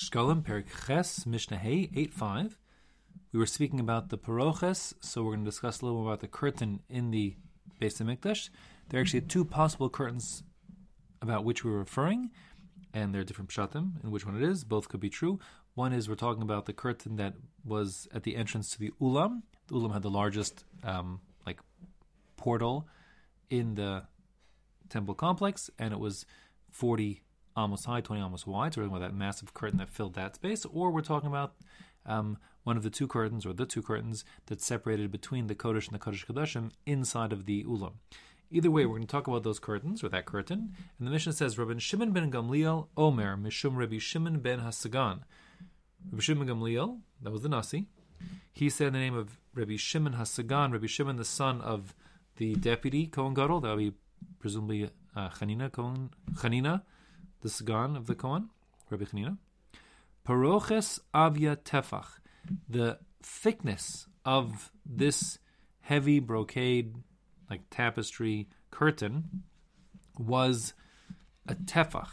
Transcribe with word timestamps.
Shkolim, 0.00 0.42
Perik 0.42 0.64
Ches, 0.86 1.26
Mishnah 1.26 1.60
8 1.62 2.14
5. 2.14 2.58
We 3.32 3.38
were 3.38 3.44
speaking 3.44 3.78
about 3.80 4.08
the 4.08 4.16
Paroches, 4.16 4.94
so 5.00 5.22
we're 5.22 5.32
going 5.32 5.44
to 5.44 5.50
discuss 5.50 5.80
a 5.80 5.84
little 5.84 6.00
more 6.00 6.10
about 6.10 6.20
the 6.20 6.26
curtain 6.26 6.80
in 6.88 7.10
the 7.10 7.36
Beis 7.78 8.00
Hamikdash. 8.00 8.48
There 8.88 8.98
are 8.98 9.02
actually 9.02 9.20
two 9.20 9.44
possible 9.44 9.90
curtains 9.90 10.42
about 11.20 11.44
which 11.44 11.66
we're 11.66 11.76
referring, 11.76 12.30
and 12.94 13.12
there 13.12 13.20
are 13.20 13.24
different 13.24 13.50
pshatim 13.50 14.02
in 14.02 14.10
which 14.10 14.24
one 14.24 14.36
it 14.36 14.42
is. 14.42 14.64
Both 14.64 14.88
could 14.88 15.00
be 15.00 15.10
true. 15.10 15.38
One 15.74 15.92
is 15.92 16.08
we're 16.08 16.14
talking 16.14 16.42
about 16.42 16.64
the 16.64 16.72
curtain 16.72 17.16
that 17.16 17.34
was 17.62 18.08
at 18.14 18.22
the 18.22 18.36
entrance 18.36 18.70
to 18.70 18.78
the 18.78 18.92
Ulam. 19.02 19.42
The 19.66 19.74
Ulam 19.74 19.92
had 19.92 20.02
the 20.02 20.10
largest 20.10 20.64
um, 20.82 21.20
like 21.46 21.60
portal 22.38 22.88
in 23.50 23.74
the 23.74 24.04
temple 24.88 25.14
complex, 25.14 25.68
and 25.78 25.92
it 25.92 26.00
was 26.00 26.24
40 26.70 27.22
amos 27.64 27.84
high, 27.84 28.00
20 28.00 28.22
amos 28.22 28.46
wide. 28.46 28.74
So 28.74 28.80
we're 28.80 28.86
talking 28.86 28.96
about 28.96 29.08
that 29.08 29.16
massive 29.16 29.54
curtain 29.54 29.78
that 29.78 29.90
filled 29.90 30.14
that 30.14 30.34
space. 30.36 30.64
Or 30.64 30.90
we're 30.90 31.00
talking 31.00 31.28
about 31.28 31.54
um, 32.06 32.38
one 32.64 32.76
of 32.76 32.82
the 32.82 32.90
two 32.90 33.06
curtains, 33.06 33.46
or 33.46 33.52
the 33.52 33.66
two 33.66 33.82
curtains 33.82 34.24
that 34.46 34.60
separated 34.60 35.10
between 35.10 35.46
the 35.46 35.54
Kodesh 35.54 35.88
and 35.88 35.94
the 35.94 36.04
Kodesh 36.04 36.26
Kodeshim 36.26 36.70
inside 36.86 37.32
of 37.32 37.46
the 37.46 37.64
Ulam. 37.64 37.94
Either 38.50 38.70
way, 38.70 38.84
we're 38.84 38.96
going 38.96 39.06
to 39.06 39.10
talk 39.10 39.28
about 39.28 39.44
those 39.44 39.60
curtains, 39.60 40.02
or 40.02 40.08
that 40.08 40.26
curtain. 40.26 40.74
And 40.98 41.06
the 41.06 41.12
Mishnah 41.12 41.34
says, 41.34 41.56
Rabbi 41.56 41.78
Shimon 41.78 42.12
ben 42.12 42.32
Gamliel, 42.32 42.88
Omer, 42.96 43.36
Mishum 43.36 43.76
Rabbi 43.76 43.98
Shimon 43.98 44.40
ben 44.40 44.60
Hasagan. 44.60 45.20
Rabbi 46.10 46.20
Shimon 46.20 46.46
ben 46.46 46.56
Gamliel, 46.56 46.98
that 47.22 47.30
was 47.30 47.42
the 47.42 47.48
Nasi. 47.48 47.86
He 48.52 48.68
said 48.68 48.88
in 48.88 48.92
the 48.94 48.98
name 48.98 49.16
of 49.16 49.38
Rabbi 49.54 49.76
Shimon 49.76 50.14
Hasagan, 50.14 50.72
Rabbi 50.72 50.86
Shimon, 50.86 51.16
the 51.16 51.24
son 51.24 51.60
of 51.60 51.94
the 52.36 52.54
deputy 52.54 53.06
Kohen 53.06 53.34
Gadol, 53.34 53.60
that 53.60 53.70
would 53.70 53.78
be 53.78 53.92
presumably 54.40 54.90
uh, 55.14 55.28
Chanina, 55.28 55.70
Kohen, 55.70 56.10
Chanina, 56.34 56.82
the 57.40 57.48
Sagan 57.48 57.96
of 57.96 58.06
the 58.06 58.14
Kohen, 58.14 58.50
Rabbi 58.90 59.04
Chanina. 59.04 59.38
Paroches 60.26 61.00
avia 61.14 61.56
tefach, 61.56 62.06
the 62.68 62.98
thickness 63.22 64.06
of 64.24 64.70
this 64.84 65.38
heavy 65.80 66.20
brocade, 66.20 66.94
like 67.48 67.62
tapestry 67.70 68.48
curtain, 68.70 69.42
was 70.18 70.74
a 71.48 71.54
tefach. 71.54 72.08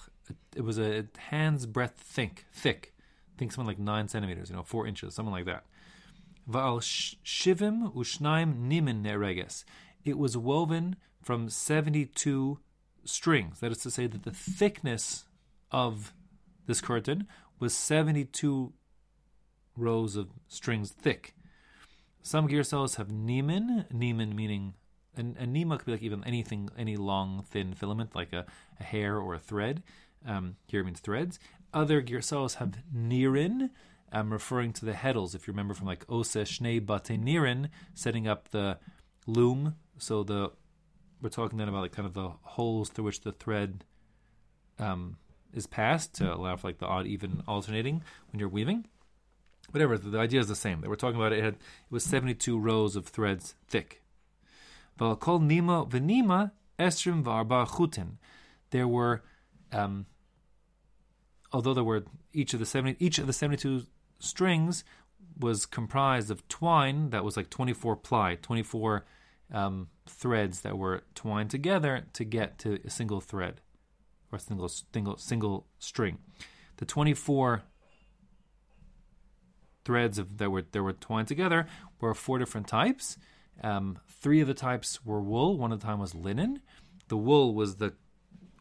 It 0.56 0.62
was 0.62 0.80
a 0.80 1.06
hand's 1.18 1.66
breadth 1.66 2.00
thick, 2.00 2.46
thick. 2.52 2.94
Think 3.38 3.52
something 3.52 3.68
like 3.68 3.80
nine 3.80 4.08
centimeters, 4.08 4.50
you 4.50 4.56
know, 4.56 4.64
four 4.64 4.88
inches, 4.88 5.14
something 5.14 5.34
like 5.34 5.46
that. 5.46 5.66
Va'al 6.50 6.80
shivim 6.82 7.94
ushnaim 7.94 8.68
nimin 8.68 9.04
nereges. 9.04 9.64
It 10.04 10.18
was 10.18 10.38
woven 10.38 10.96
from 11.22 11.50
seventy-two 11.50 12.60
strings. 13.08 13.60
That 13.60 13.72
is 13.72 13.80
to 13.80 13.92
say 13.92 14.08
that 14.08 14.24
the 14.24 14.32
thickness 14.32 15.26
of 15.72 16.14
this 16.66 16.82
curtain 16.82 17.28
was 17.60 17.74
72 17.76 18.74
rows 19.76 20.16
of 20.16 20.30
strings 20.48 20.92
thick. 20.92 21.34
Some 22.22 22.48
girsos 22.48 22.98
have 22.98 23.08
nimin, 23.08 23.92
nimin 23.92 24.36
meaning, 24.36 24.74
and, 25.16 25.36
and 25.40 25.56
nima 25.56 25.78
could 25.78 25.86
be 25.86 25.92
like 25.94 26.02
even 26.02 26.24
anything, 26.26 26.70
any 26.78 26.98
long, 26.98 27.44
thin 27.50 27.74
filament, 27.74 28.16
like 28.16 28.34
a, 28.34 28.46
a 28.80 28.84
hair 28.84 29.18
or 29.18 29.34
a 29.34 29.40
thread. 29.40 29.82
Um, 30.26 30.58
here 30.68 30.84
means 30.84 31.00
threads. 31.00 31.40
Other 31.74 32.02
girsos 32.02 32.56
have 32.56 32.80
nirin, 32.94 33.70
um, 34.12 34.34
referring 34.34 34.74
to 34.74 34.86
the 34.86 34.94
heddles. 34.94 35.36
If 35.36 35.48
you 35.48 35.54
remember 35.54 35.74
from 35.74 35.88
like 35.88 36.06
Ose 36.10 36.28
Shnei 36.28 36.86
Bate 36.86 37.20
Nirin, 37.22 37.70
setting 37.94 38.28
up 38.28 38.50
the 38.50 38.78
loom. 39.26 39.76
So 39.98 40.24
the 40.24 40.52
we're 41.22 41.30
talking 41.30 41.58
then 41.58 41.70
about 41.70 41.82
like 41.82 41.92
kind 41.92 42.06
of 42.06 42.14
the 42.14 42.30
holes 42.42 42.90
through 42.90 43.06
which 43.06 43.22
the 43.22 43.32
thread 43.32 43.84
um, 44.80 45.18
is 45.54 45.68
passed 45.68 46.14
to 46.16 46.34
allow 46.34 46.56
for 46.56 46.68
like 46.68 46.78
the 46.80 46.86
odd 46.86 47.08
even 47.08 47.44
alternating 47.48 48.04
when 48.32 48.40
you're 48.40 48.50
weaving. 48.50 48.86
Whatever, 49.72 49.98
the, 49.98 50.10
the 50.10 50.20
idea 50.20 50.40
is 50.40 50.48
the 50.48 50.56
same. 50.56 50.82
That 50.82 50.90
we're 50.90 50.96
talking 50.96 51.20
about 51.20 51.34
it 51.34 51.44
had 51.44 51.54
it 51.56 51.60
was 51.90 52.04
72 52.04 52.58
rows 52.58 52.96
of 52.96 53.08
threads 53.08 53.56
thick. 53.68 54.02
Kol 54.98 55.40
nima 55.40 55.90
v'nima 55.90 56.52
esrim 56.80 57.24
v'arba 57.24 57.68
chutin. 57.68 58.18
There 58.72 58.88
were, 58.88 59.24
um, 59.72 60.06
although 61.52 61.74
there 61.74 61.84
were 61.84 62.06
each 62.34 62.54
of 62.54 62.60
the 62.60 62.66
70 62.66 63.04
each 63.04 63.18
of 63.18 63.28
the 63.28 63.34
72 63.34 63.84
strings 64.20 64.84
was 65.40 65.66
comprised 65.66 66.32
of 66.32 66.48
twine 66.48 67.12
that 67.12 67.24
was 67.24 67.38
like 67.38 67.50
24 67.50 67.96
ply, 67.98 68.36
24 68.42 69.06
um, 69.54 69.90
threads 70.06 70.62
that 70.62 70.78
were 70.78 71.04
twined 71.16 71.50
together 71.50 72.06
to 72.14 72.24
get 72.24 72.58
to 72.60 72.80
a 72.86 72.90
single 72.90 73.22
thread 73.22 73.62
or 74.32 74.40
single 74.40 74.68
single 74.68 75.18
single 75.18 75.68
string. 75.80 76.20
The 76.78 76.86
24 76.86 77.64
threads 79.86 80.18
of 80.18 80.38
that 80.38 80.50
were 80.50 80.64
that 80.64 80.84
were 80.84 80.94
twined 80.94 81.28
together 81.28 81.66
were 82.00 82.14
four 82.14 82.40
different 82.40 82.68
types. 82.68 83.18
Um, 83.64 84.00
three 84.08 84.42
of 84.42 84.48
the 84.48 84.54
types 84.54 85.04
were 85.06 85.22
wool. 85.22 85.58
One 85.58 85.72
of 85.72 85.80
the 85.80 85.88
time 85.88 86.00
was 86.00 86.14
linen. 86.14 86.62
The 87.08 87.18
wool 87.18 87.56
was 87.56 87.78
the 87.78 87.94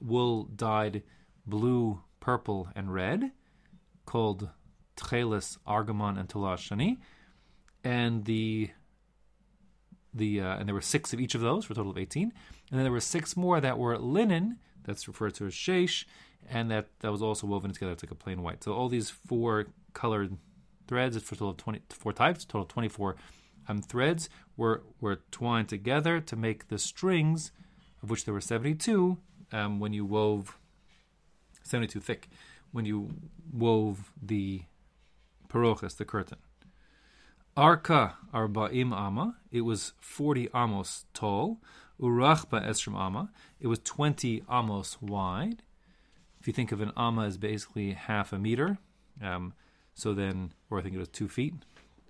wool 0.00 0.44
dyed 0.44 1.03
blue, 1.47 2.03
purple, 2.20 2.68
and 2.74 2.92
red, 2.92 3.32
called 4.04 4.48
Tchelis, 4.97 5.58
Argamon, 5.66 6.18
and 6.18 6.28
Tulash 6.28 6.70
Shani. 6.70 6.98
And 7.84 8.24
the 8.24 8.70
the 10.16 10.41
uh, 10.41 10.56
and 10.56 10.66
there 10.66 10.75
were 10.75 10.81
six 10.81 11.12
of 11.12 11.21
each 11.21 11.34
of 11.34 11.41
those 11.41 11.65
for 11.65 11.72
a 11.72 11.77
total 11.77 11.93
of 11.93 11.99
18 11.99 12.22
and 12.22 12.32
then 12.71 12.82
there 12.84 12.93
were 12.93 13.00
six 13.00 13.37
more 13.37 13.60
that 13.60 13.78
were 13.78 13.97
linen 13.99 14.59
that's 14.84 15.06
referred 15.06 15.34
to 15.34 15.47
as 15.47 15.53
sheish 15.53 16.04
and 16.49 16.71
that 16.71 16.87
that 17.00 17.12
was 17.12 17.22
also 17.22 17.47
woven 17.47 17.72
together. 17.72 17.93
It's 17.93 18.03
like 18.03 18.10
a 18.10 18.16
plain 18.16 18.43
white. 18.43 18.62
So 18.62 18.72
all 18.72 18.88
these 18.88 19.10
four 19.10 19.66
colored 19.93 20.37
threads 20.87 21.16
it's 21.16 21.27
for 21.27 21.34
a 21.34 21.38
total 21.38 21.50
of 21.50 21.56
24 21.56 22.12
types 22.12 22.44
total 22.44 22.62
of 22.62 22.69
24 22.69 23.16
um, 23.69 23.82
threads 23.82 24.28
were 24.56 24.82
were 25.00 25.21
twined 25.31 25.69
together 25.69 26.21
to 26.21 26.37
make 26.37 26.69
the 26.69 26.78
strings 26.78 27.50
of 28.03 28.10
which 28.10 28.25
there 28.25 28.34
were 28.34 28.41
72 28.41 29.19
um, 29.53 29.81
when 29.81 29.93
you 29.93 30.04
wove 30.04 30.59
72 31.62 31.98
thick 32.00 32.28
when 32.72 32.84
you 32.84 33.10
wove 33.53 34.12
the 34.22 34.62
parochas 35.48 35.97
the 35.97 36.04
curtain 36.04 36.38
Arka 37.56 38.15
arba'im 38.34 38.93
ama. 38.93 39.37
It 39.50 39.62
was 39.62 39.93
forty 39.99 40.49
amos 40.55 41.06
tall. 41.15 41.59
Urachba 42.00 42.67
esrim 42.67 42.94
ama. 42.94 43.31
It 43.59 43.69
was 43.69 43.78
twenty 43.78 44.43
amos 44.50 45.00
wide. 45.00 45.62
If 46.39 46.47
you 46.47 46.53
think 46.53 46.71
of 46.71 46.81
an 46.81 46.93
ama 46.97 47.25
as 47.25 47.39
basically 47.39 47.93
half 47.93 48.33
a 48.33 48.39
meter, 48.39 48.78
um, 49.22 49.55
so 49.95 50.12
then, 50.12 50.53
or 50.71 50.78
I 50.78 50.83
think 50.83 50.95
it 50.95 50.99
was 50.99 51.09
two 51.09 51.28
feet, 51.28 51.55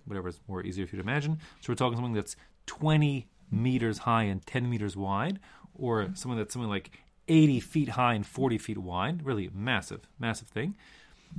whatever 0.05 0.27
is 0.27 0.41
more 0.47 0.61
easier 0.61 0.85
for 0.85 0.97
you 0.97 1.01
to 1.01 1.07
imagine. 1.07 1.39
So 1.61 1.71
we're 1.71 1.75
talking 1.75 1.97
something 1.97 2.13
that's 2.13 2.35
twenty 2.65 3.27
meters 3.49 3.99
high 3.99 4.23
and 4.23 4.45
ten 4.45 4.69
meters 4.69 4.97
wide, 4.97 5.39
or 5.73 6.09
something 6.13 6.37
that's 6.37 6.53
something 6.53 6.69
like 6.69 6.91
eighty 7.29 7.61
feet 7.61 7.89
high 7.89 8.15
and 8.15 8.25
forty 8.25 8.57
feet 8.57 8.77
wide. 8.77 9.25
Really 9.25 9.49
massive, 9.53 10.01
massive 10.19 10.49
thing. 10.49 10.75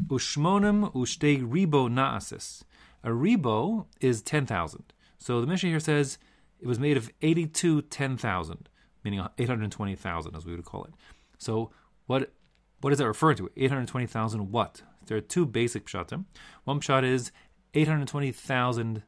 Ushmonim 0.06 0.92
ushte 0.94 1.46
ribo 1.46 1.90
naasis. 1.90 2.64
A 3.04 3.10
rebo 3.10 3.86
is 4.00 4.22
10,000. 4.22 4.92
So 5.18 5.40
the 5.40 5.46
Mishnah 5.46 5.70
here 5.70 5.80
says 5.80 6.18
it 6.60 6.66
was 6.66 6.78
made 6.78 6.96
of 6.96 7.10
82 7.22 7.82
10,000, 7.82 8.68
meaning 9.04 9.26
820,000 9.38 10.36
as 10.36 10.44
we 10.44 10.54
would 10.54 10.64
call 10.64 10.84
it. 10.84 10.94
So 11.38 11.70
what 12.06 12.32
what 12.80 12.90
does 12.90 12.98
that 12.98 13.08
referring 13.08 13.36
to? 13.38 13.50
820,000 13.56 14.52
what? 14.52 14.82
There 15.06 15.16
are 15.16 15.22
two 15.22 15.46
basic 15.46 15.86
pshatim. 15.86 16.26
One 16.64 16.80
pshat 16.80 17.02
is 17.02 17.32
820,000 17.74 19.02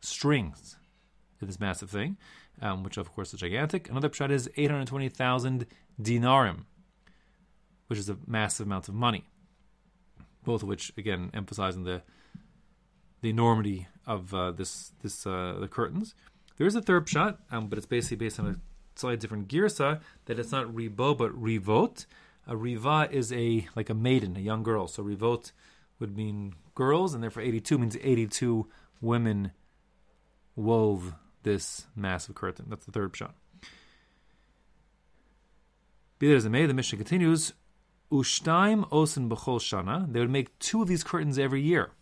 strings 0.00 0.76
in 1.40 1.46
this 1.46 1.58
massive 1.58 1.90
thing, 1.90 2.16
um, 2.62 2.82
which 2.82 2.96
of 2.96 3.12
course 3.12 3.34
is 3.34 3.40
gigantic. 3.40 3.90
Another 3.90 4.08
pshat 4.08 4.30
is 4.30 4.48
820,000 4.56 5.66
dinarim, 6.00 6.64
which 7.88 7.98
is 7.98 8.08
a 8.08 8.18
massive 8.26 8.66
amount 8.66 8.88
of 8.88 8.94
money. 8.94 9.24
Both 10.44 10.62
of 10.62 10.68
which, 10.68 10.92
again, 10.96 11.30
emphasizing 11.34 11.84
the 11.84 12.02
the 13.20 13.30
enormity 13.30 13.88
of 14.06 14.32
uh, 14.34 14.50
this 14.50 14.92
this 15.02 15.26
uh, 15.26 15.56
the 15.60 15.68
curtains. 15.68 16.14
There 16.56 16.66
is 16.66 16.74
a 16.74 16.82
third 16.82 17.06
pshat, 17.06 17.38
um, 17.50 17.68
but 17.68 17.78
it's 17.78 17.86
basically 17.86 18.18
based 18.18 18.38
on 18.40 18.46
a 18.46 18.56
slightly 18.96 19.16
different 19.16 19.48
girsa 19.48 20.00
that 20.26 20.38
it's 20.38 20.52
not 20.52 20.66
ribo 20.66 21.16
but 21.16 21.30
rivot. 21.40 22.06
A 22.46 22.56
riva 22.56 23.08
is 23.10 23.32
a 23.32 23.68
like 23.76 23.90
a 23.90 23.94
maiden, 23.94 24.36
a 24.36 24.40
young 24.40 24.62
girl. 24.62 24.88
So 24.88 25.02
rivot 25.02 25.52
would 25.98 26.16
mean 26.16 26.54
girls, 26.74 27.14
and 27.14 27.22
therefore 27.22 27.42
eighty-two 27.42 27.78
means 27.78 27.96
eighty-two 28.02 28.66
women 29.00 29.52
wove 30.56 31.14
this 31.42 31.86
massive 31.96 32.34
curtain. 32.34 32.66
That's 32.68 32.84
the 32.84 32.92
third 32.92 33.12
pshat. 33.12 33.32
Be 36.18 36.28
that 36.28 36.34
as 36.34 36.44
it 36.44 36.50
may, 36.50 36.66
the 36.66 36.74
Mishnah 36.74 36.98
continues. 36.98 37.54
Ushtaim 38.12 38.88
osen 38.90 39.28
b'chol 39.28 39.60
shana. 39.60 40.12
They 40.12 40.20
would 40.20 40.30
make 40.30 40.58
two 40.58 40.82
of 40.82 40.88
these 40.88 41.04
curtains 41.04 41.38
every 41.38 41.62
year. 41.62 41.92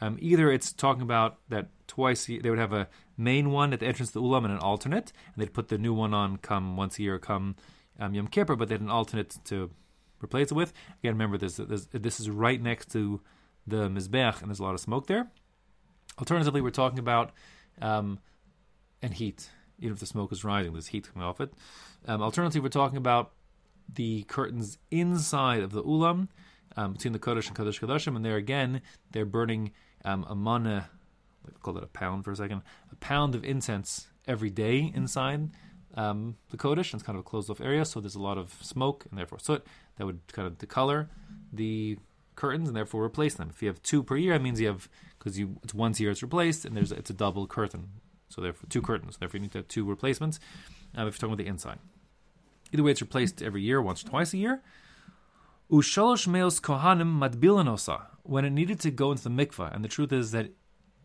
Um, 0.00 0.18
either 0.20 0.50
it's 0.50 0.72
talking 0.72 1.02
about 1.02 1.38
that 1.48 1.68
twice 1.86 2.26
they 2.26 2.50
would 2.50 2.58
have 2.58 2.72
a 2.72 2.88
main 3.16 3.50
one 3.50 3.72
at 3.72 3.80
the 3.80 3.86
entrance 3.86 4.10
to 4.10 4.14
the 4.14 4.22
ulam 4.22 4.44
and 4.44 4.52
an 4.54 4.58
alternate, 4.58 5.12
and 5.34 5.42
they'd 5.42 5.54
put 5.54 5.68
the 5.68 5.78
new 5.78 5.94
one 5.94 6.12
on 6.12 6.36
come 6.38 6.76
once 6.76 6.98
a 6.98 7.02
year, 7.02 7.18
come 7.18 7.56
um, 8.00 8.14
Yom 8.14 8.26
Kippur, 8.26 8.56
but 8.56 8.68
they 8.68 8.74
had 8.74 8.80
an 8.80 8.90
alternate 8.90 9.36
to 9.44 9.70
replace 10.22 10.50
it 10.50 10.54
with. 10.54 10.72
Again, 11.00 11.14
remember 11.14 11.38
this 11.38 11.56
this, 11.56 11.86
this 11.92 12.20
is 12.20 12.28
right 12.28 12.60
next 12.60 12.90
to 12.92 13.20
the 13.66 13.88
mizbeach, 13.88 14.40
and 14.40 14.48
there's 14.50 14.58
a 14.58 14.64
lot 14.64 14.74
of 14.74 14.80
smoke 14.80 15.06
there. 15.06 15.30
Alternatively, 16.18 16.60
we're 16.60 16.70
talking 16.70 16.98
about 16.98 17.32
um, 17.80 18.18
and 19.02 19.14
heat. 19.14 19.50
Even 19.80 19.94
if 19.94 20.00
the 20.00 20.06
smoke 20.06 20.32
is 20.32 20.44
rising, 20.44 20.72
there's 20.72 20.88
heat 20.88 21.12
coming 21.12 21.26
off 21.26 21.40
it. 21.40 21.52
Um, 22.06 22.22
alternatively, 22.22 22.60
we're 22.60 22.68
talking 22.68 22.96
about 22.96 23.32
the 23.92 24.22
curtains 24.24 24.78
inside 24.90 25.62
of 25.62 25.72
the 25.72 25.82
ulam 25.82 26.28
um, 26.76 26.92
between 26.94 27.12
the 27.12 27.18
kodesh 27.18 27.48
and 27.48 27.56
kodesh 27.56 27.80
kodeshim, 27.80 28.16
and 28.16 28.24
there 28.24 28.36
again 28.36 28.82
they're 29.12 29.24
burning 29.24 29.72
um, 30.04 30.24
a 30.28 30.34
mana, 30.34 30.90
call 31.62 31.76
it 31.76 31.84
a 31.84 31.88
pound 31.88 32.24
for 32.24 32.32
a 32.32 32.36
second, 32.36 32.62
a 32.92 32.96
pound 32.96 33.34
of 33.34 33.44
incense 33.44 34.08
every 34.26 34.50
day 34.50 34.92
inside 34.94 35.50
um, 35.94 36.36
the 36.50 36.56
kodesh. 36.56 36.92
And 36.92 36.94
it's 36.94 37.02
kind 37.02 37.16
of 37.16 37.20
a 37.20 37.28
closed 37.28 37.50
off 37.50 37.60
area, 37.60 37.84
so 37.84 38.00
there's 38.00 38.14
a 38.14 38.22
lot 38.22 38.38
of 38.38 38.56
smoke 38.60 39.06
and 39.10 39.18
therefore 39.18 39.38
soot 39.38 39.66
that 39.96 40.06
would 40.06 40.20
kind 40.32 40.46
of 40.46 40.58
decolor 40.58 41.08
the 41.52 41.98
curtains 42.36 42.68
and 42.68 42.76
therefore 42.76 43.04
replace 43.04 43.34
them. 43.34 43.48
If 43.50 43.62
you 43.62 43.68
have 43.68 43.82
two 43.82 44.02
per 44.02 44.16
year, 44.16 44.32
that 44.32 44.42
means 44.42 44.60
you 44.60 44.66
have 44.66 44.88
because 45.18 45.38
you 45.38 45.56
it's 45.62 45.74
once 45.74 45.98
a 45.98 46.02
year 46.02 46.10
it's 46.10 46.22
replaced 46.22 46.64
and 46.64 46.76
there's 46.76 46.92
it's 46.92 47.10
a 47.10 47.14
double 47.14 47.46
curtain, 47.46 47.88
so 48.28 48.40
therefore 48.40 48.68
two 48.68 48.82
curtains. 48.82 49.16
Therefore, 49.16 49.38
you 49.38 49.42
need 49.42 49.52
to 49.52 49.58
have 49.58 49.68
two 49.68 49.84
replacements. 49.84 50.40
Uh, 50.96 51.06
if 51.06 51.14
you're 51.14 51.28
talking 51.28 51.28
about 51.34 51.38
the 51.38 51.46
inside, 51.46 51.78
either 52.72 52.82
way, 52.82 52.90
it's 52.90 53.00
replaced 53.00 53.42
every 53.42 53.62
year, 53.62 53.80
once 53.80 54.04
or 54.04 54.08
twice 54.08 54.32
a 54.34 54.38
year. 54.38 54.62
Ushalosh 55.70 56.26
meos 56.28 56.60
kohanim 56.60 57.18
matbilanosa 57.18 58.02
when 58.22 58.44
it 58.44 58.50
needed 58.50 58.80
to 58.80 58.90
go 58.90 59.12
into 59.12 59.22
the 59.22 59.30
mikvah, 59.30 59.74
and 59.74 59.82
the 59.82 59.88
truth 59.88 60.12
is 60.12 60.30
that 60.32 60.50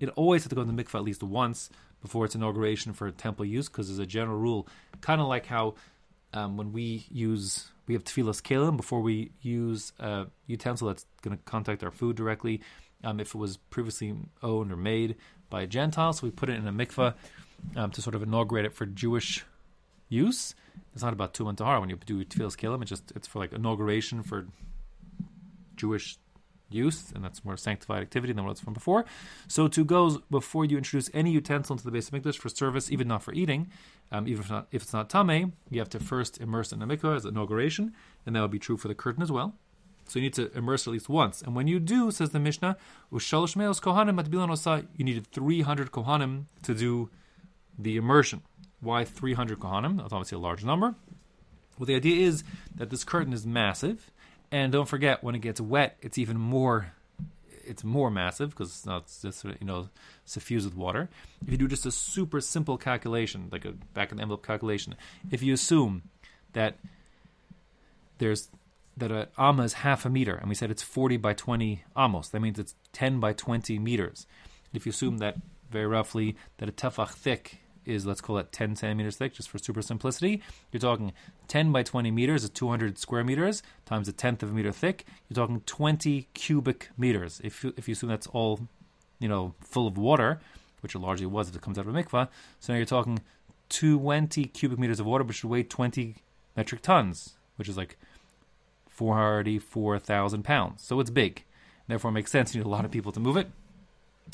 it 0.01 0.09
always 0.15 0.43
had 0.43 0.49
to 0.49 0.55
go 0.55 0.61
into 0.61 0.73
the 0.73 0.83
mikvah 0.83 0.95
at 0.95 1.03
least 1.03 1.23
once 1.23 1.69
before 2.01 2.25
its 2.25 2.35
inauguration 2.35 2.93
for 2.93 3.09
temple 3.11 3.45
use, 3.45 3.69
because 3.69 3.89
as 3.89 3.99
a 3.99 4.05
general 4.05 4.37
rule, 4.37 4.67
kind 4.99 5.21
of 5.21 5.27
like 5.27 5.45
how 5.45 5.75
um, 6.33 6.57
when 6.57 6.73
we 6.73 7.05
use 7.09 7.71
we 7.87 7.93
have 7.93 8.03
tevilas 8.03 8.41
kelim 8.41 8.75
before 8.75 9.01
we 9.01 9.31
use 9.41 9.93
a 9.99 10.27
utensil 10.47 10.89
that's 10.89 11.05
going 11.21 11.35
to 11.35 11.43
contact 11.43 11.83
our 11.83 11.91
food 11.91 12.15
directly. 12.15 12.61
Um, 13.01 13.21
if 13.21 13.33
it 13.33 13.37
was 13.37 13.55
previously 13.55 14.13
owned 14.43 14.73
or 14.73 14.75
made 14.75 15.15
by 15.49 15.61
a 15.61 15.67
Gentile, 15.67 16.11
so 16.11 16.27
we 16.27 16.31
put 16.31 16.49
it 16.49 16.57
in 16.57 16.67
a 16.67 16.73
mikvah 16.73 17.13
um, 17.77 17.91
to 17.91 18.01
sort 18.01 18.13
of 18.13 18.23
inaugurate 18.23 18.65
it 18.65 18.73
for 18.73 18.85
Jewish 18.85 19.45
use. 20.09 20.55
It's 20.93 21.03
not 21.03 21.13
about 21.13 21.33
tuman 21.33 21.55
tahar 21.55 21.79
when 21.79 21.89
you 21.89 21.97
do 22.05 22.23
tevilas 22.25 22.57
kelim. 22.57 22.81
It's 22.81 22.89
just 22.89 23.11
it's 23.15 23.27
for 23.27 23.39
like 23.39 23.53
inauguration 23.53 24.23
for 24.23 24.47
Jewish 25.75 26.17
use, 26.69 27.11
and 27.13 27.23
that's 27.23 27.43
more 27.43 27.57
sanctified 27.57 28.01
activity 28.01 28.33
than 28.33 28.45
what's 28.45 28.59
from 28.59 28.73
before. 28.73 29.05
So 29.47 29.67
to 29.67 29.83
goes 29.83 30.19
before 30.29 30.65
you 30.65 30.77
introduce 30.77 31.09
any 31.13 31.31
utensil 31.31 31.73
into 31.73 31.85
the 31.85 31.91
base 31.91 32.09
of 32.11 32.35
for 32.35 32.49
service, 32.49 32.91
even 32.91 33.07
not 33.07 33.23
for 33.23 33.33
eating, 33.33 33.69
um, 34.11 34.27
even 34.27 34.43
if, 34.43 34.49
not, 34.49 34.67
if 34.71 34.83
it's 34.83 34.93
not 34.93 35.09
tame, 35.09 35.53
you 35.69 35.79
have 35.79 35.89
to 35.89 35.99
first 35.99 36.39
immerse 36.39 36.71
in 36.71 36.79
the 36.79 36.85
mikvah 36.85 37.15
as 37.15 37.25
inauguration, 37.25 37.93
and 38.25 38.35
that 38.35 38.41
would 38.41 38.51
be 38.51 38.59
true 38.59 38.77
for 38.77 38.87
the 38.87 38.95
curtain 38.95 39.23
as 39.23 39.31
well. 39.31 39.55
So 40.07 40.17
you 40.17 40.23
need 40.23 40.33
to 40.33 40.51
immerse 40.57 40.87
at 40.87 40.93
least 40.93 41.07
once. 41.07 41.43
And 41.43 41.55
when 41.55 41.67
you 41.67 41.79
do, 41.79 42.09
says 42.09 42.31
the 42.31 42.39
Mishnah, 42.39 42.77
Ushalosh 43.13 43.55
meos 43.55 43.79
kohanim 43.79 44.51
osa, 44.51 44.85
you 44.95 45.05
needed 45.05 45.27
300 45.27 45.91
kohanim 45.91 46.45
to 46.63 46.73
do 46.73 47.11
the 47.77 47.95
immersion. 47.95 48.41
Why 48.81 49.03
300 49.03 49.59
kohanim? 49.59 49.97
That's 49.97 50.13
obviously 50.13 50.37
a 50.37 50.39
large 50.39 50.63
number. 50.63 50.95
Well, 51.77 51.85
the 51.85 51.95
idea 51.95 52.27
is 52.27 52.43
that 52.75 52.89
this 52.89 53.03
curtain 53.03 53.33
is 53.33 53.45
massive, 53.45 54.11
and 54.51 54.71
don't 54.71 54.87
forget, 54.87 55.23
when 55.23 55.35
it 55.35 55.39
gets 55.39 55.61
wet, 55.61 55.97
it's 56.01 56.17
even 56.17 56.37
more 56.37 56.93
it's 57.69 57.83
more 57.83 58.09
massive 58.09 58.49
because 58.49 58.69
it's 58.69 58.85
not 58.85 59.05
just 59.21 59.43
you 59.43 59.55
know 59.61 59.89
suffused 60.25 60.65
with 60.65 60.75
water. 60.75 61.07
If 61.45 61.51
you 61.51 61.57
do 61.57 61.67
just 61.67 61.85
a 61.85 61.91
super 61.91 62.41
simple 62.41 62.77
calculation, 62.77 63.49
like 63.51 63.63
a 63.63 63.73
back 63.93 64.11
of 64.11 64.17
the 64.17 64.23
envelope 64.23 64.45
calculation, 64.45 64.95
if 65.29 65.43
you 65.43 65.53
assume 65.53 66.03
that 66.53 66.77
there's 68.17 68.49
that 68.97 69.11
a 69.11 69.29
amma 69.37 69.63
is 69.63 69.73
half 69.73 70.05
a 70.05 70.09
meter, 70.09 70.35
and 70.35 70.49
we 70.49 70.55
said 70.55 70.71
it's 70.71 70.83
40 70.83 71.17
by 71.17 71.33
20 71.33 71.83
amos, 71.95 72.29
that 72.29 72.41
means 72.41 72.59
it's 72.59 72.75
10 72.93 73.19
by 73.19 73.33
20 73.33 73.77
meters. 73.79 74.25
If 74.73 74.85
you 74.85 74.89
assume 74.89 75.19
that 75.19 75.37
very 75.69 75.87
roughly 75.87 76.35
that 76.57 76.67
a 76.67 76.71
tefach 76.71 77.11
thick 77.11 77.59
is 77.89 78.05
let's 78.05 78.21
call 78.21 78.37
it 78.37 78.51
10 78.51 78.75
centimeters 78.75 79.17
thick, 79.17 79.33
just 79.33 79.49
for 79.49 79.57
super 79.57 79.81
simplicity. 79.81 80.41
You're 80.71 80.79
talking 80.79 81.13
10 81.47 81.71
by 81.71 81.83
20 81.83 82.11
meters 82.11 82.43
is 82.43 82.49
200 82.51 82.97
square 82.97 83.23
meters 83.23 83.63
times 83.85 84.07
a 84.07 84.13
tenth 84.13 84.43
of 84.43 84.51
a 84.51 84.53
meter 84.53 84.71
thick. 84.71 85.05
You're 85.27 85.35
talking 85.35 85.61
20 85.65 86.27
cubic 86.33 86.89
meters. 86.97 87.41
If 87.43 87.63
you, 87.63 87.73
if 87.75 87.87
you 87.87 87.93
assume 87.93 88.09
that's 88.09 88.27
all, 88.27 88.61
you 89.19 89.27
know, 89.27 89.53
full 89.61 89.87
of 89.87 89.97
water, 89.97 90.39
which 90.81 90.95
it 90.95 90.99
largely 90.99 91.25
was 91.25 91.49
if 91.49 91.55
it 91.55 91.61
comes 91.61 91.77
out 91.77 91.87
of 91.87 91.95
a 91.95 92.03
mikvah, 92.03 92.29
so 92.59 92.73
now 92.73 92.77
you're 92.77 92.85
talking 92.85 93.19
20 93.69 94.45
cubic 94.45 94.79
meters 94.79 94.99
of 94.99 95.05
water, 95.05 95.23
which 95.23 95.43
would 95.43 95.51
weigh 95.51 95.63
20 95.63 96.15
metric 96.55 96.81
tons, 96.81 97.35
which 97.57 97.69
is 97.69 97.77
like 97.77 97.97
44,000 98.87 100.43
pounds. 100.43 100.81
So 100.81 100.99
it's 100.99 101.09
big. 101.09 101.43
Therefore, 101.87 102.09
it 102.09 102.13
makes 102.13 102.31
sense. 102.31 102.53
You 102.53 102.61
need 102.61 102.67
a 102.67 102.69
lot 102.69 102.85
of 102.85 102.91
people 102.91 103.11
to 103.13 103.19
move 103.19 103.37
it 103.37 103.47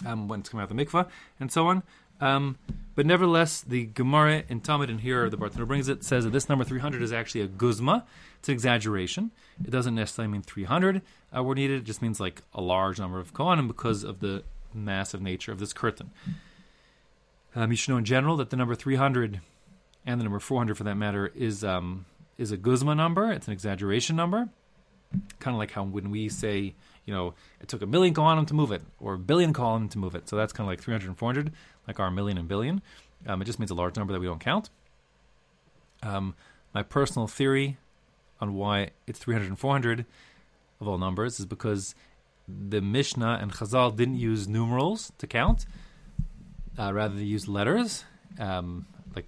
um, 0.05 0.27
when 0.27 0.39
it's 0.41 0.49
coming 0.49 0.63
out 0.63 0.71
of 0.71 0.75
the 0.75 0.85
mikvah 0.85 1.07
and 1.39 1.51
so 1.51 1.67
on. 1.67 1.83
Um, 2.21 2.57
but 2.95 3.05
nevertheless, 3.05 3.61
the 3.61 3.85
Gemara 3.87 4.43
in 4.47 4.61
Talmud, 4.61 4.89
and 4.89 5.01
here 5.01 5.29
the 5.29 5.37
Bartanur 5.37 5.67
brings 5.67 5.89
it, 5.89 6.03
says 6.03 6.23
that 6.23 6.31
this 6.31 6.47
number 6.47 6.63
300 6.63 7.01
is 7.01 7.11
actually 7.11 7.41
a 7.41 7.47
guzma. 7.47 8.05
It's 8.39 8.47
an 8.47 8.53
exaggeration. 8.53 9.31
It 9.63 9.69
doesn't 9.69 9.95
necessarily 9.95 10.31
mean 10.31 10.41
300 10.41 11.01
uh, 11.35 11.43
were 11.43 11.55
needed. 11.55 11.81
It 11.81 11.83
just 11.83 12.01
means 12.01 12.19
like 12.19 12.41
a 12.53 12.61
large 12.61 12.99
number 12.99 13.19
of 13.19 13.33
kohanim 13.33 13.67
because 13.67 14.03
of 14.03 14.21
the 14.21 14.43
massive 14.73 15.21
nature 15.21 15.51
of 15.51 15.59
this 15.59 15.73
curtain. 15.73 16.11
Um, 17.55 17.71
you 17.71 17.77
should 17.77 17.91
know 17.91 17.97
in 17.97 18.05
general 18.05 18.37
that 18.37 18.49
the 18.49 18.57
number 18.57 18.75
300 18.75 19.41
and 20.05 20.19
the 20.19 20.23
number 20.23 20.39
400 20.39 20.77
for 20.77 20.83
that 20.83 20.95
matter 20.95 21.31
is 21.35 21.63
um, 21.63 22.05
is 22.37 22.51
a 22.51 22.57
guzma 22.57 22.95
number. 22.95 23.31
It's 23.31 23.47
an 23.47 23.53
exaggeration 23.53 24.15
number. 24.15 24.49
Kind 25.39 25.55
of 25.55 25.59
like 25.59 25.71
how 25.71 25.83
when 25.83 26.09
we 26.11 26.29
say, 26.29 26.73
you 27.05 27.13
know, 27.13 27.33
it 27.61 27.67
took 27.67 27.81
a 27.81 27.85
million 27.85 28.13
kohanim 28.13 28.47
to 28.47 28.53
move 28.53 28.71
it, 28.71 28.81
or 28.99 29.13
a 29.13 29.19
billion 29.19 29.53
kohanim 29.53 29.89
to 29.91 29.97
move 29.97 30.15
it. 30.15 30.27
So 30.27 30.35
that's 30.35 30.53
kind 30.53 30.67
of 30.67 30.71
like 30.71 30.81
300 30.81 31.07
and 31.07 31.17
400 31.17 31.51
like 31.87 31.99
our 31.99 32.11
million 32.11 32.37
and 32.37 32.47
billion. 32.47 32.81
Um, 33.27 33.41
it 33.41 33.45
just 33.45 33.59
means 33.59 33.71
a 33.71 33.75
large 33.75 33.95
number 33.95 34.13
that 34.13 34.19
we 34.19 34.27
don't 34.27 34.39
count. 34.39 34.69
Um, 36.03 36.35
my 36.73 36.83
personal 36.83 37.27
theory 37.27 37.77
on 38.39 38.53
why 38.53 38.91
it's 39.07 39.19
300 39.19 39.47
and 39.47 39.59
400 39.59 40.05
of 40.81 40.87
all 40.87 40.97
numbers 40.97 41.39
is 41.39 41.45
because 41.45 41.95
the 42.47 42.81
Mishnah 42.81 43.39
and 43.41 43.51
Chazal 43.51 43.95
didn't 43.95 44.17
use 44.17 44.47
numerals 44.47 45.11
to 45.17 45.27
count. 45.27 45.65
Uh, 46.77 46.93
rather, 46.93 47.15
they 47.15 47.23
used 47.23 47.47
letters, 47.47 48.03
um, 48.39 48.85
like 49.15 49.25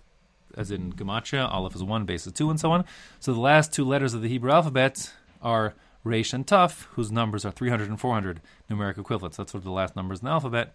as 0.55 0.69
in 0.69 0.91
Gematria, 0.93 1.49
Aleph 1.49 1.75
is 1.75 1.83
1, 1.83 2.05
Beis 2.05 2.27
is 2.27 2.33
2, 2.33 2.49
and 2.49 2.59
so 2.59 2.71
on. 2.71 2.83
So 3.19 3.33
the 3.33 3.39
last 3.39 3.71
two 3.71 3.85
letters 3.85 4.13
of 4.13 4.21
the 4.21 4.27
Hebrew 4.27 4.51
alphabet 4.51 5.13
are 5.41 5.73
Resh 6.03 6.33
and 6.33 6.45
Tuf, 6.45 6.83
whose 6.91 7.11
numbers 7.11 7.45
are 7.45 7.51
300 7.51 7.89
and 7.89 7.99
400 7.99 8.41
numeric 8.69 8.97
equivalents. 8.97 9.37
That's 9.37 9.51
sort 9.51 9.61
of 9.61 9.65
the 9.65 9.71
last 9.71 9.95
numbers 9.95 10.19
in 10.19 10.25
the 10.25 10.31
alphabet 10.31 10.73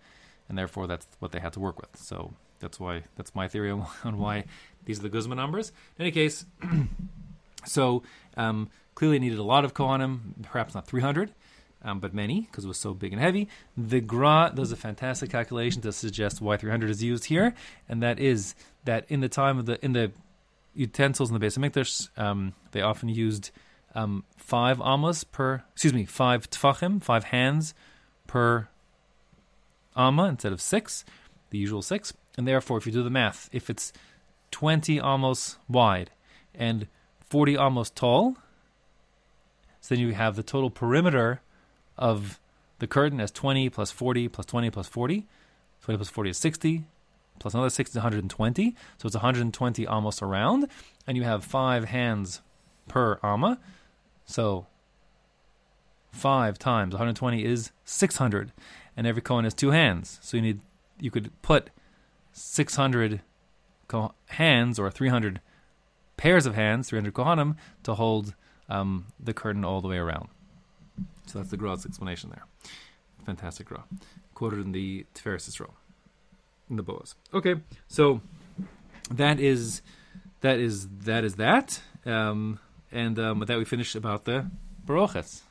and 0.48 0.58
therefore 0.58 0.86
that's 0.86 1.06
what 1.18 1.32
they 1.32 1.40
had 1.40 1.52
to 1.54 1.60
work 1.60 1.80
with. 1.80 1.96
So 1.96 2.34
that's 2.60 2.78
why 2.78 3.04
that's 3.16 3.34
my 3.34 3.48
theory 3.48 3.70
on, 3.70 3.86
why 4.18 4.44
these 4.84 4.98
are 4.98 5.02
the 5.02 5.08
guzma 5.08 5.34
numbers. 5.34 5.72
In 5.98 6.02
any 6.02 6.10
case, 6.10 6.44
so 7.64 8.02
um, 8.36 8.68
clearly 8.94 9.18
needed 9.18 9.38
a 9.38 9.42
lot 9.42 9.64
of 9.64 9.74
kohanim, 9.74 10.42
perhaps 10.42 10.74
not 10.74 10.86
300. 10.86 11.32
Um, 11.84 11.98
but 11.98 12.14
many 12.14 12.42
because 12.42 12.64
it 12.64 12.68
was 12.68 12.78
so 12.78 12.94
big 12.94 13.12
and 13.12 13.20
heavy. 13.20 13.48
The 13.76 14.00
Gra 14.00 14.52
does 14.54 14.70
a 14.70 14.76
fantastic 14.76 15.30
calculation 15.30 15.82
to 15.82 15.90
suggest 15.90 16.40
why 16.40 16.56
300 16.56 16.88
is 16.88 17.02
used 17.02 17.24
here, 17.24 17.54
and 17.88 18.00
that 18.04 18.20
is 18.20 18.54
that 18.84 19.04
in 19.08 19.18
the 19.18 19.28
time 19.28 19.58
of 19.58 19.66
the 19.66 19.84
in 19.84 19.92
the 19.92 20.12
utensils 20.76 21.32
in 21.32 21.36
the 21.36 21.44
Beis 21.44 21.58
HaMikdash, 21.58 22.16
um, 22.16 22.52
they 22.70 22.82
often 22.82 23.08
used 23.08 23.50
um, 23.94 24.24
five 24.36 24.80
amas 24.80 25.24
per, 25.24 25.62
excuse 25.72 25.94
me, 25.94 26.04
five 26.04 26.48
tfachim, 26.50 27.02
five 27.02 27.24
hands 27.24 27.74
per 28.26 28.68
amma 29.96 30.24
instead 30.24 30.52
of 30.52 30.60
six, 30.60 31.04
the 31.50 31.58
usual 31.58 31.82
six. 31.82 32.12
And 32.36 32.48
therefore, 32.48 32.78
if 32.78 32.86
you 32.86 32.92
do 32.92 33.02
the 33.02 33.10
math, 33.10 33.48
if 33.52 33.68
it's 33.68 33.92
20 34.52 34.98
amos 34.98 35.58
wide 35.68 36.10
and 36.54 36.86
40 37.28 37.56
amos 37.56 37.90
tall, 37.90 38.36
so 39.80 39.94
then 39.94 40.02
you 40.02 40.14
have 40.14 40.36
the 40.36 40.42
total 40.42 40.70
perimeter 40.70 41.40
of 41.98 42.38
the 42.78 42.86
curtain 42.86 43.20
as 43.20 43.30
20 43.30 43.68
plus 43.68 43.90
40 43.90 44.28
plus 44.28 44.46
20 44.46 44.70
plus 44.70 44.88
40. 44.88 45.26
20 45.82 45.98
plus 45.98 46.08
40 46.08 46.30
is 46.30 46.38
60, 46.38 46.84
plus 47.40 47.54
another 47.54 47.68
60 47.68 47.90
is 47.90 47.96
120. 47.96 48.76
So 48.98 49.06
it's 49.06 49.16
120 49.16 49.86
amos 49.88 50.22
around, 50.22 50.68
and 51.06 51.16
you 51.16 51.24
have 51.24 51.44
five 51.44 51.86
hands 51.86 52.40
per 52.86 53.18
amma. 53.22 53.58
So 54.24 54.66
5 56.12 56.58
times 56.58 56.94
120 56.94 57.44
is 57.44 57.72
600 57.84 58.52
and 58.96 59.06
every 59.06 59.22
Kohen 59.22 59.44
has 59.44 59.54
two 59.54 59.70
hands. 59.70 60.18
So 60.22 60.36
you 60.36 60.42
need 60.42 60.60
you 61.00 61.10
could 61.10 61.30
put 61.42 61.70
600 62.32 63.20
hands 64.28 64.78
or 64.78 64.90
300 64.90 65.40
pairs 66.16 66.46
of 66.46 66.54
hands, 66.54 66.88
300 66.88 67.12
Kohanim, 67.12 67.56
to 67.82 67.94
hold 67.94 68.34
um, 68.68 69.06
the 69.18 69.34
curtain 69.34 69.64
all 69.64 69.80
the 69.80 69.88
way 69.88 69.96
around. 69.96 70.28
So 71.26 71.38
that's 71.38 71.50
the 71.50 71.56
Gra's 71.56 71.84
explanation 71.84 72.30
there. 72.30 72.44
Fantastic 73.24 73.66
Gra. 73.66 73.84
Quoted 74.34 74.60
in 74.60 74.72
the 74.72 75.06
Tiferes 75.14 75.48
Yisrael, 75.48 75.72
in 76.68 76.76
the 76.76 76.82
Boaz. 76.82 77.14
Okay, 77.32 77.56
so 77.88 78.20
that 79.10 79.38
is 79.40 79.82
that 80.40 80.58
is 80.58 80.88
that 81.04 81.24
is 81.24 81.36
that. 81.36 81.80
Um, 82.04 82.58
and 82.92 83.18
um, 83.18 83.38
with 83.38 83.48
that, 83.48 83.58
we 83.58 83.64
finish 83.64 83.94
about 83.94 84.24
the 84.24 84.46
Parochas. 84.86 85.42